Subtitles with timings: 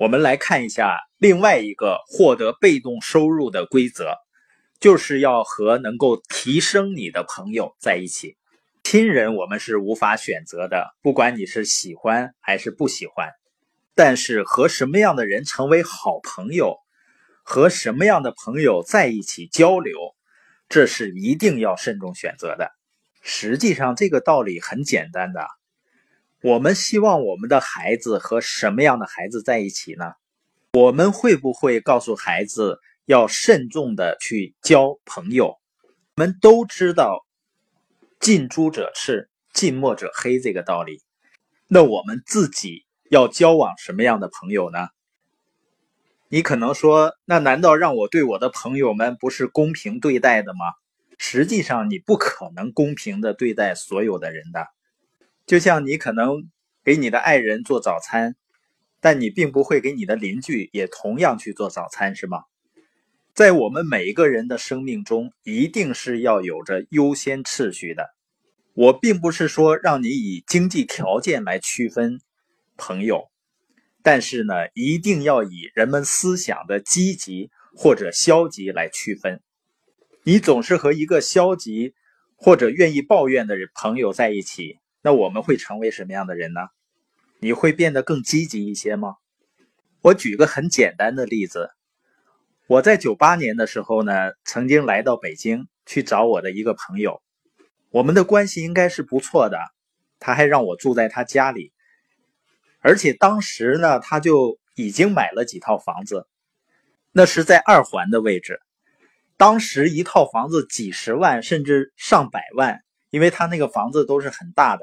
[0.00, 4.14] 我们来看一下另外一个获得被动收入的规则，
[4.80, 8.38] 就是要和能够提升你的朋友在一起。
[8.82, 13.28] 亲人我们是无法选择的，不管你是喜欢还是不喜欢。
[13.94, 16.78] 但是和什么样的人成为好朋友，
[17.42, 19.98] 和什么样的朋友在一起交流，
[20.70, 22.70] 这是一定要慎重选择的。
[23.20, 25.46] 实际上，这个道理很简单的。
[26.42, 30.14] 我们希望我们的孩子和什么样的孩子在一起呢？
[30.72, 35.58] 我们会不会告诉孩子要慎重的去交朋友？
[36.16, 37.26] 我们都知道
[38.20, 41.02] “近朱者赤，近墨者黑”这个道理。
[41.66, 44.88] 那我们自己要交往什么样的朋友呢？
[46.28, 50.72] 你可能说，那难道让我对我的朋友们不是公平对待的吗？
[51.18, 54.66] 实际上，你不可能公平的对待所有的人的。
[55.50, 56.48] 就像你可能
[56.84, 58.36] 给你的爱人做早餐，
[59.00, 62.44] 但你并不会给你的邻居也同样去做早餐，是吗？
[63.34, 68.14] 在我们每一个人的生命中，一定是要有着优先次序的。
[68.74, 72.20] 我并不是说让你以经济条件来区分
[72.76, 73.28] 朋友，
[74.04, 79.40] 但是呢，一定要以人们思想的积极或者消极来区分。
[80.22, 81.94] 你总是和一个消极
[82.36, 84.78] 或者愿意抱怨的朋友在一起。
[85.02, 86.60] 那我们会成为什么样的人呢？
[87.38, 89.16] 你会变得更积极一些吗？
[90.02, 91.70] 我举个很简单的例子，
[92.66, 97.22] 我在九八年的时候呢，曾经来到北京去找我的一个朋友，
[97.90, 99.58] 我们的关系应该是不错的，
[100.18, 101.72] 他还让我住在他家里，
[102.80, 106.26] 而且当时呢，他就已经买了几套房子，
[107.12, 108.60] 那是在二环的位置，
[109.38, 112.82] 当时一套房子几十万甚至上百万。
[113.10, 114.82] 因为他那个房子都是很大的，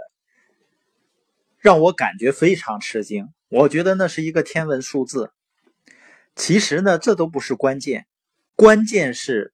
[1.58, 3.30] 让我感觉非常吃惊。
[3.50, 5.32] 我觉得那是一个天文数字。
[6.36, 8.06] 其实呢，这都不是关键，
[8.56, 9.54] 关键是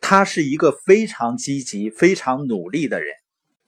[0.00, 3.14] 他是一个非常积极、非常努力的人。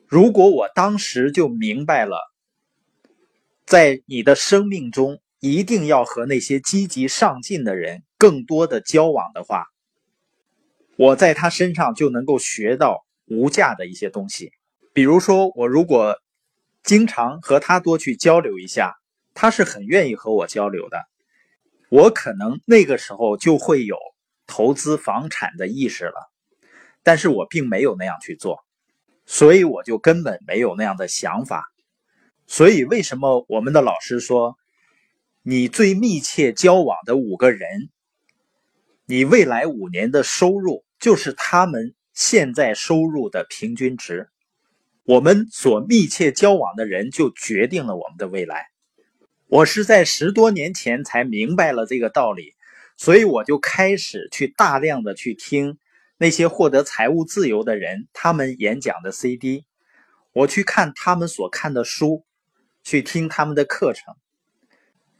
[0.06, 2.18] 如果我当时就明白了，
[3.64, 9.66] 在你的生命中一定要和那些积极上进的人更多的交往的话，
[10.96, 13.03] 我在他身上就能够学到。
[13.26, 14.52] 无价的一些东西，
[14.92, 16.18] 比如说，我如果
[16.82, 18.94] 经常和他多去交流一下，
[19.32, 21.00] 他是很愿意和我交流的，
[21.88, 23.96] 我可能那个时候就会有
[24.46, 26.30] 投资房产的意识了，
[27.02, 28.62] 但是我并没有那样去做，
[29.24, 31.64] 所以我就根本没有那样的想法。
[32.46, 34.58] 所以，为什么我们的老师说，
[35.42, 37.88] 你最密切交往的五个人，
[39.06, 41.94] 你未来五年的收入就是他们。
[42.14, 44.28] 现在收入的平均值，
[45.02, 48.68] 我们所密切交往的人就决定了我们的未来。
[49.48, 52.54] 我是在十多年前才明白了这个道理，
[52.96, 55.76] 所以我就开始去大量的去听
[56.16, 59.64] 那些获得财务自由的人他们演讲的 CD，
[60.32, 62.24] 我去看他们所看的书，
[62.84, 64.14] 去听他们的课程，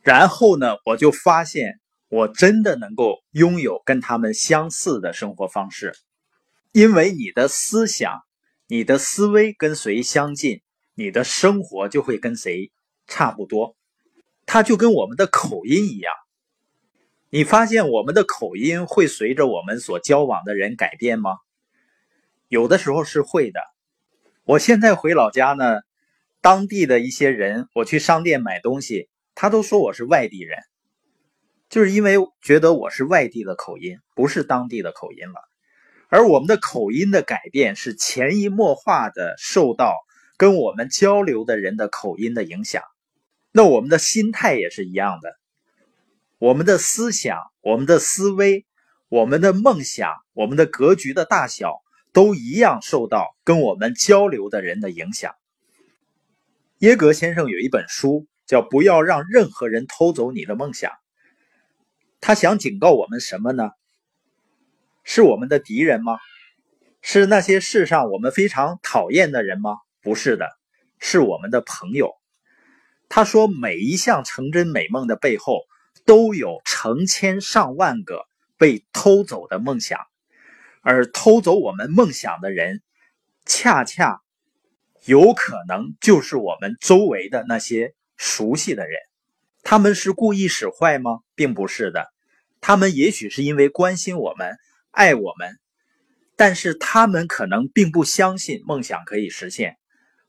[0.01, 5.93] 然后呢，我就发现我真的能够拥有跟他们相似的生活方式。
[6.75, 8.25] 因为你的思想、
[8.67, 10.61] 你的思维跟谁相近，
[10.97, 12.73] 你的生活就会跟谁
[13.07, 13.77] 差不多。
[14.45, 16.13] 它就跟我们的口音一样，
[17.31, 21.37] 你发现我们的口音会随着我们所交往的人改变吗？
[22.49, 23.61] 有的时候是会的。
[24.43, 25.77] 我现在回老家呢，
[26.41, 30.59] 当地的一些人，我去商店买东西，他都说我是外地人，
[31.69, 35.41] 就是因为觉得我是外地的口音，不是当地的口音了。
[36.15, 39.97] 而我们的口音的改变是潜移默化的受到
[40.37, 42.85] 跟我们交流的人的口音的影响，
[43.51, 45.37] 那我们的心态也是一样的，
[46.39, 48.65] 我们的思想、我们的思维、
[49.09, 51.83] 我们的梦想、我们的格局的大小
[52.13, 55.35] 都一样受到跟我们交流的人的影响。
[56.79, 60.93] 耶格先生有一本书叫《不要让任何人偷走你的梦想》，
[62.21, 63.71] 他想警告我们什么呢？
[65.05, 66.19] 是我们的敌人吗？
[67.03, 69.77] 是那些世上我们非常讨厌的人吗？
[70.01, 70.49] 不是的，
[70.99, 72.15] 是我们的朋友。
[73.11, 75.61] 他说，每一项成真美梦的背后，
[76.07, 78.25] 都有成千上万个
[78.57, 80.01] 被偷走的梦想，
[80.81, 82.81] 而偷走我们梦想的人，
[83.45, 84.23] 恰恰
[85.05, 88.99] 有可能就是我们周围的那些熟悉的人。
[89.63, 91.21] 他们是故意使坏吗？
[91.35, 92.07] 并不是的，
[92.63, 94.57] 他们也许是因为关心我们。
[94.95, 95.59] 爱我们，
[96.37, 99.77] 但是他们可能并不相信梦想可以实现，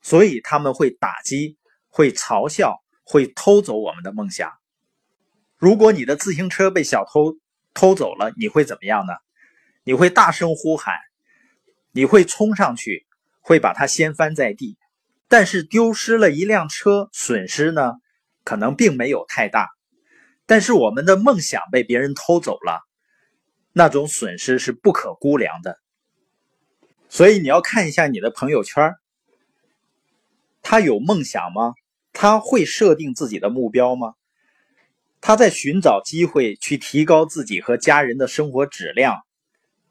[0.01, 1.57] 所以他们会打击、
[1.87, 4.51] 会嘲笑、会偷走我们的梦想。
[5.57, 7.37] 如果你的自行车被小偷
[7.73, 9.13] 偷走了，你会怎么样呢？
[9.83, 10.95] 你会大声呼喊，
[11.91, 13.05] 你会冲上去，
[13.39, 14.77] 会把它掀翻在地。
[15.27, 17.93] 但是丢失了一辆车，损失呢，
[18.43, 19.69] 可能并没有太大。
[20.45, 22.81] 但是我们的梦想被别人偷走了，
[23.77, 25.77] 那种损失是不可估量的。
[27.09, 28.95] 所以你要看一下你的朋友圈，
[30.61, 31.73] 他有梦想吗？
[32.13, 34.13] 他会设定自己的目标吗？
[35.19, 39.23] 他在寻找机会去提高自己和家人的生活质量，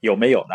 [0.00, 0.54] 有没有呢？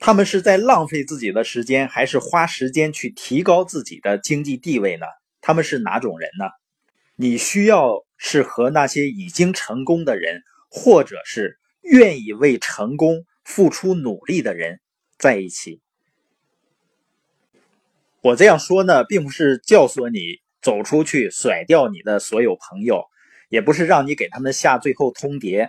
[0.00, 5.06] 他们是在浪费自己的时间，还是花时间去提高自己的经济地位呢？
[5.40, 6.46] 他们是哪种人呢？
[7.14, 14.80] 你需要是和那些已经成功的人，或者是愿意为成功付出努力的人
[15.18, 15.80] 在一起。
[18.20, 23.04] 我这样说呢，并不是教唆你走出去甩掉你的所有朋友，
[23.48, 25.68] 也不是让你给他们下最后通牒。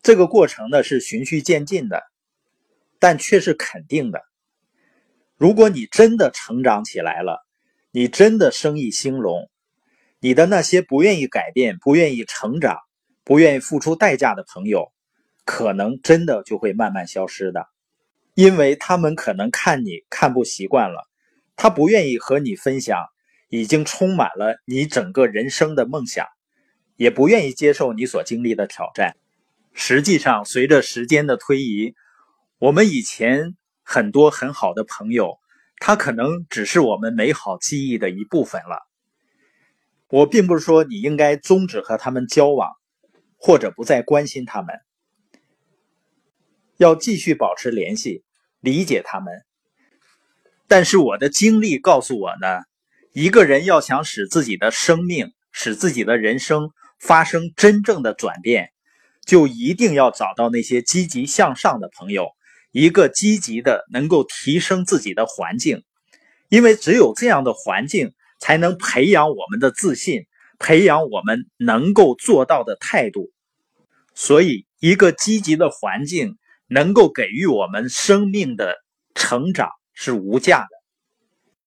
[0.00, 2.02] 这个过程呢是循序渐进的，
[3.00, 4.22] 但却是肯定的。
[5.36, 7.44] 如果你真的成长起来了，
[7.90, 9.50] 你真的生意兴隆。
[10.20, 12.78] 你的那些不愿意改变、不愿意成长、
[13.28, 14.90] 不愿意付出代价的朋友，
[15.44, 17.66] 可能真的就会慢慢消失的，
[18.32, 21.06] 因为他们可能看你看不习惯了，
[21.54, 23.04] 他不愿意和你分享
[23.50, 26.26] 已经充满了你整个人生的梦想，
[26.96, 29.14] 也不愿意接受你所经历的挑战。
[29.74, 31.94] 实际上，随着时间的推移，
[32.58, 35.38] 我们以前很多很好的朋友，
[35.80, 38.88] 他可能只是我们美好记忆的一部分了。
[40.08, 42.70] 我并不是说你应该终止和他们交往，
[43.38, 44.74] 或者不再关心他们，
[46.76, 48.24] 要继续保持联系，
[48.60, 49.32] 理解他们。
[50.66, 52.60] 但是我的经历告诉我呢，
[53.12, 58.70] 一个人要想使自己的生命、使自己的人生发生真正的转变，
[59.24, 62.28] 就一定要找到那些积极向上的朋友，
[62.72, 65.84] 一个积极的能够提升自己的环境，
[66.48, 68.12] 因为只有这样的环境。
[68.40, 70.27] 才能培养我们的自信，
[70.58, 73.30] 培养我们能够做到的态度。
[74.14, 78.76] 所以，一个积极的环境能够给予我们生命的
[79.14, 80.77] 成长是无价的。